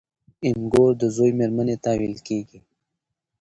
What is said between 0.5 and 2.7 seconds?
مږور د زوی مېرمني ته ويل کيږي.